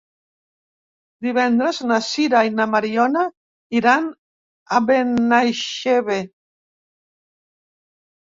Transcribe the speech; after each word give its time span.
Divendres 1.25 1.81
na 1.91 1.97
Sira 2.05 2.39
i 2.47 2.53
na 2.59 2.65
Mariona 2.75 3.25
iran 3.81 4.07
a 4.79 4.81
Benaixeve. 4.87 6.17